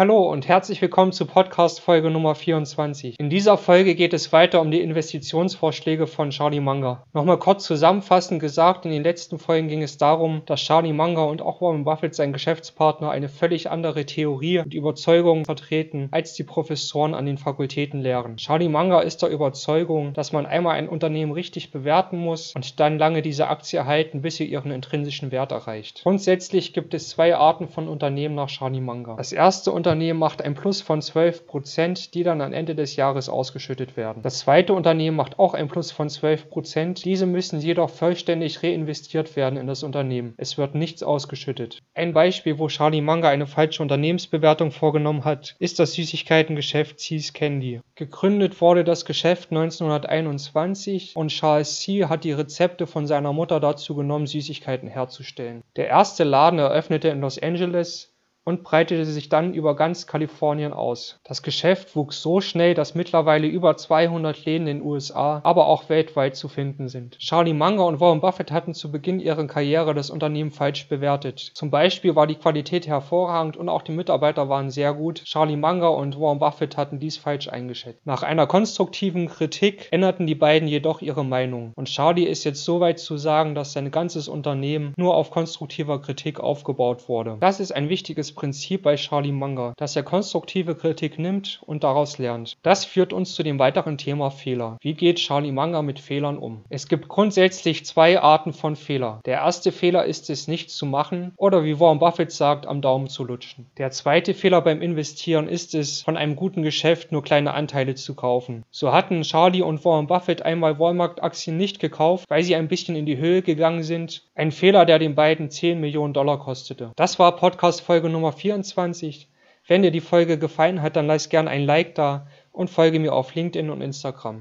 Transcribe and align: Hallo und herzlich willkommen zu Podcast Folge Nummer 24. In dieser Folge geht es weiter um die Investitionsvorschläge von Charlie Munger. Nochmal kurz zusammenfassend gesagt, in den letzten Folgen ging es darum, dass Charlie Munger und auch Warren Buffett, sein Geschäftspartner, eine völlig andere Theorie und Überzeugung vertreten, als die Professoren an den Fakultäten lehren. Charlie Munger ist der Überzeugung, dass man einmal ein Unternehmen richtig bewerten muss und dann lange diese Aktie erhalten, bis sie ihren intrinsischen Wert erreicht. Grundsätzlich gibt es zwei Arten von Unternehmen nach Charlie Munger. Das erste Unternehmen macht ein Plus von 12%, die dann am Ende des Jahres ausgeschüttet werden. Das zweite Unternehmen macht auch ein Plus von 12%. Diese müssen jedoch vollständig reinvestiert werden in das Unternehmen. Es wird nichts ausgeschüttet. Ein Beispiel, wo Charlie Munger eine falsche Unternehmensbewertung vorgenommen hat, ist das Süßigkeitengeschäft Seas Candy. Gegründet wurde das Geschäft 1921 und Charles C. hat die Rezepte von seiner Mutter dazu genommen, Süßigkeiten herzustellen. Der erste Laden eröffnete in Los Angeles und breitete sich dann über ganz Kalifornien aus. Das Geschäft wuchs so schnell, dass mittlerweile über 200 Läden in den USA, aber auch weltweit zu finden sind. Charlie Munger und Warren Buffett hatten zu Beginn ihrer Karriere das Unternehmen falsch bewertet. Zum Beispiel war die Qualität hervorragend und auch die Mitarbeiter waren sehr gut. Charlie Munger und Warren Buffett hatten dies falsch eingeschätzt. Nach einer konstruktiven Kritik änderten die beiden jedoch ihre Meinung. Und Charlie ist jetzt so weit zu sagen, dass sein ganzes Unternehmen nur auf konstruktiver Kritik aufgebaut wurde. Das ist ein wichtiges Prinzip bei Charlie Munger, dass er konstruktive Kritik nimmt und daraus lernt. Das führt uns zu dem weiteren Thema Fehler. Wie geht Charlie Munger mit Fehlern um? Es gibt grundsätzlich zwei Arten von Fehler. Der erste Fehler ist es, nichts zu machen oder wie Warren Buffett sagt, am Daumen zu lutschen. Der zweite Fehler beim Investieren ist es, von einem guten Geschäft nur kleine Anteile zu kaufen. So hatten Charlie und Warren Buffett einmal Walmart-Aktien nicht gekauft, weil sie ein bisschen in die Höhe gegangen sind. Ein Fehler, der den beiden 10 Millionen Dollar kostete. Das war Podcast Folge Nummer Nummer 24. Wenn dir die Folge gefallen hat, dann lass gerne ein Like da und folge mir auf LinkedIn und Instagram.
Hallo 0.00 0.32
und 0.32 0.48
herzlich 0.48 0.80
willkommen 0.80 1.12
zu 1.12 1.26
Podcast 1.26 1.78
Folge 1.78 2.10
Nummer 2.10 2.34
24. 2.34 3.20
In 3.20 3.28
dieser 3.28 3.58
Folge 3.58 3.94
geht 3.94 4.14
es 4.14 4.32
weiter 4.32 4.62
um 4.62 4.70
die 4.70 4.80
Investitionsvorschläge 4.80 6.06
von 6.06 6.30
Charlie 6.30 6.60
Munger. 6.60 7.04
Nochmal 7.12 7.38
kurz 7.38 7.66
zusammenfassend 7.66 8.40
gesagt, 8.40 8.86
in 8.86 8.92
den 8.92 9.02
letzten 9.02 9.38
Folgen 9.38 9.68
ging 9.68 9.82
es 9.82 9.98
darum, 9.98 10.40
dass 10.46 10.62
Charlie 10.62 10.94
Munger 10.94 11.26
und 11.26 11.42
auch 11.42 11.60
Warren 11.60 11.84
Buffett, 11.84 12.14
sein 12.14 12.32
Geschäftspartner, 12.32 13.10
eine 13.10 13.28
völlig 13.28 13.68
andere 13.68 14.06
Theorie 14.06 14.60
und 14.60 14.72
Überzeugung 14.72 15.44
vertreten, 15.44 16.08
als 16.12 16.32
die 16.32 16.44
Professoren 16.44 17.12
an 17.12 17.26
den 17.26 17.36
Fakultäten 17.36 18.00
lehren. 18.00 18.38
Charlie 18.38 18.70
Munger 18.70 19.02
ist 19.02 19.20
der 19.20 19.28
Überzeugung, 19.28 20.14
dass 20.14 20.32
man 20.32 20.46
einmal 20.46 20.76
ein 20.76 20.88
Unternehmen 20.88 21.32
richtig 21.32 21.72
bewerten 21.72 22.16
muss 22.16 22.54
und 22.56 22.80
dann 22.80 22.98
lange 22.98 23.20
diese 23.20 23.48
Aktie 23.48 23.78
erhalten, 23.78 24.22
bis 24.22 24.36
sie 24.36 24.46
ihren 24.46 24.70
intrinsischen 24.70 25.30
Wert 25.30 25.52
erreicht. 25.52 26.00
Grundsätzlich 26.04 26.72
gibt 26.72 26.94
es 26.94 27.10
zwei 27.10 27.36
Arten 27.36 27.68
von 27.68 27.86
Unternehmen 27.86 28.34
nach 28.34 28.48
Charlie 28.48 28.80
Munger. 28.80 29.16
Das 29.16 29.32
erste 29.32 29.70
Unternehmen 29.70 29.89
macht 30.18 30.42
ein 30.42 30.54
Plus 30.54 30.80
von 30.80 31.00
12%, 31.00 32.10
die 32.12 32.22
dann 32.22 32.40
am 32.40 32.52
Ende 32.52 32.74
des 32.74 32.96
Jahres 32.96 33.28
ausgeschüttet 33.28 33.96
werden. 33.96 34.22
Das 34.22 34.40
zweite 34.40 34.72
Unternehmen 34.72 35.16
macht 35.16 35.38
auch 35.38 35.54
ein 35.54 35.68
Plus 35.68 35.90
von 35.90 36.08
12%. 36.08 37.02
Diese 37.02 37.26
müssen 37.26 37.60
jedoch 37.60 37.90
vollständig 37.90 38.62
reinvestiert 38.62 39.36
werden 39.36 39.58
in 39.58 39.66
das 39.66 39.82
Unternehmen. 39.82 40.34
Es 40.36 40.58
wird 40.58 40.74
nichts 40.74 41.02
ausgeschüttet. 41.02 41.78
Ein 41.94 42.12
Beispiel, 42.12 42.58
wo 42.58 42.68
Charlie 42.68 43.00
Munger 43.00 43.28
eine 43.28 43.46
falsche 43.46 43.82
Unternehmensbewertung 43.82 44.70
vorgenommen 44.70 45.24
hat, 45.24 45.56
ist 45.58 45.78
das 45.78 45.94
Süßigkeitengeschäft 45.94 47.00
Seas 47.00 47.32
Candy. 47.32 47.80
Gegründet 47.94 48.60
wurde 48.60 48.84
das 48.84 49.04
Geschäft 49.04 49.50
1921 49.50 51.16
und 51.16 51.28
Charles 51.28 51.80
C. 51.80 52.06
hat 52.06 52.24
die 52.24 52.32
Rezepte 52.32 52.86
von 52.86 53.06
seiner 53.06 53.32
Mutter 53.32 53.60
dazu 53.60 53.94
genommen, 53.94 54.26
Süßigkeiten 54.26 54.88
herzustellen. 54.88 55.62
Der 55.76 55.88
erste 55.88 56.24
Laden 56.24 56.58
eröffnete 56.58 57.08
in 57.08 57.20
Los 57.20 57.38
Angeles 57.38 58.09
und 58.50 58.64
breitete 58.64 59.06
sich 59.06 59.28
dann 59.28 59.54
über 59.54 59.76
ganz 59.76 60.06
Kalifornien 60.06 60.72
aus. 60.72 61.20
Das 61.24 61.42
Geschäft 61.42 61.94
wuchs 61.96 62.20
so 62.20 62.40
schnell, 62.40 62.74
dass 62.74 62.94
mittlerweile 62.94 63.46
über 63.46 63.76
200 63.76 64.44
Läden 64.44 64.66
in 64.66 64.78
den 64.78 64.86
USA, 64.86 65.40
aber 65.44 65.68
auch 65.68 65.88
weltweit 65.88 66.34
zu 66.34 66.48
finden 66.48 66.88
sind. 66.88 67.18
Charlie 67.18 67.54
Munger 67.54 67.86
und 67.86 68.00
Warren 68.00 68.20
Buffett 68.20 68.50
hatten 68.50 68.74
zu 68.74 68.90
Beginn 68.90 69.20
ihrer 69.20 69.46
Karriere 69.46 69.94
das 69.94 70.10
Unternehmen 70.10 70.50
falsch 70.50 70.88
bewertet. 70.88 71.38
Zum 71.54 71.70
Beispiel 71.70 72.16
war 72.16 72.26
die 72.26 72.34
Qualität 72.34 72.86
hervorragend 72.88 73.56
und 73.56 73.68
auch 73.68 73.82
die 73.82 73.92
Mitarbeiter 73.92 74.48
waren 74.48 74.70
sehr 74.70 74.92
gut. 74.94 75.22
Charlie 75.24 75.56
Munger 75.56 75.92
und 75.92 76.20
Warren 76.20 76.40
Buffett 76.40 76.76
hatten 76.76 76.98
dies 76.98 77.16
falsch 77.16 77.48
eingeschätzt. 77.48 78.04
Nach 78.04 78.24
einer 78.24 78.48
konstruktiven 78.48 79.28
Kritik 79.28 79.86
änderten 79.92 80.26
die 80.26 80.34
beiden 80.34 80.66
jedoch 80.66 81.02
ihre 81.02 81.24
Meinung. 81.24 81.72
Und 81.76 81.88
Charlie 81.88 82.24
ist 82.24 82.42
jetzt 82.42 82.64
so 82.64 82.80
weit 82.80 82.98
zu 82.98 83.16
sagen, 83.16 83.54
dass 83.54 83.72
sein 83.72 83.92
ganzes 83.92 84.26
Unternehmen 84.26 84.92
nur 84.96 85.14
auf 85.14 85.30
konstruktiver 85.30 86.00
Kritik 86.00 86.40
aufgebaut 86.40 87.08
wurde. 87.08 87.36
Das 87.38 87.60
ist 87.60 87.70
ein 87.70 87.88
wichtiges 87.88 88.34
Prinzip 88.40 88.84
bei 88.84 88.96
Charlie 88.96 89.32
Munger, 89.32 89.74
dass 89.76 89.96
er 89.96 90.02
konstruktive 90.02 90.74
Kritik 90.74 91.18
nimmt 91.18 91.60
und 91.66 91.84
daraus 91.84 92.16
lernt. 92.16 92.56
Das 92.62 92.86
führt 92.86 93.12
uns 93.12 93.34
zu 93.34 93.42
dem 93.42 93.58
weiteren 93.58 93.98
Thema 93.98 94.30
Fehler. 94.30 94.78
Wie 94.80 94.94
geht 94.94 95.18
Charlie 95.18 95.52
Munger 95.52 95.82
mit 95.82 95.98
Fehlern 95.98 96.38
um? 96.38 96.64
Es 96.70 96.88
gibt 96.88 97.08
grundsätzlich 97.08 97.84
zwei 97.84 98.18
Arten 98.18 98.54
von 98.54 98.76
Fehler. 98.76 99.20
Der 99.26 99.40
erste 99.40 99.72
Fehler 99.72 100.06
ist 100.06 100.30
es, 100.30 100.48
nichts 100.48 100.74
zu 100.74 100.86
machen 100.86 101.34
oder 101.36 101.64
wie 101.64 101.78
Warren 101.78 101.98
Buffett 101.98 102.32
sagt, 102.32 102.66
am 102.66 102.80
Daumen 102.80 103.08
zu 103.08 103.24
lutschen. 103.24 103.66
Der 103.76 103.90
zweite 103.90 104.32
Fehler 104.32 104.62
beim 104.62 104.80
Investieren 104.80 105.46
ist 105.46 105.74
es, 105.74 106.00
von 106.00 106.16
einem 106.16 106.34
guten 106.34 106.62
Geschäft 106.62 107.12
nur 107.12 107.22
kleine 107.22 107.52
Anteile 107.52 107.94
zu 107.94 108.14
kaufen. 108.14 108.64
So 108.70 108.90
hatten 108.90 109.20
Charlie 109.20 109.60
und 109.60 109.84
Warren 109.84 110.06
Buffett 110.06 110.40
einmal 110.40 110.78
Walmart-Aktien 110.78 111.58
nicht 111.58 111.78
gekauft, 111.78 112.24
weil 112.30 112.42
sie 112.42 112.56
ein 112.56 112.68
bisschen 112.68 112.96
in 112.96 113.04
die 113.04 113.18
Höhe 113.18 113.42
gegangen 113.42 113.82
sind. 113.82 114.22
Ein 114.34 114.50
Fehler, 114.50 114.86
der 114.86 114.98
den 114.98 115.14
beiden 115.14 115.50
10 115.50 115.78
Millionen 115.78 116.14
Dollar 116.14 116.38
kostete. 116.38 116.92
Das 116.96 117.18
war 117.18 117.36
Podcast 117.36 117.82
Folge 117.82 118.08
Nummer 118.08 118.19
Nummer 118.20 118.32
24. 118.32 119.30
Wenn 119.66 119.82
dir 119.82 119.90
die 119.90 120.02
Folge 120.02 120.38
gefallen 120.38 120.82
hat, 120.82 120.96
dann 120.96 121.06
lass 121.06 121.30
gerne 121.30 121.48
ein 121.48 121.64
Like 121.64 121.94
da 121.94 122.26
und 122.52 122.68
folge 122.68 123.00
mir 123.00 123.14
auf 123.14 123.34
LinkedIn 123.34 123.70
und 123.70 123.80
Instagram. 123.80 124.38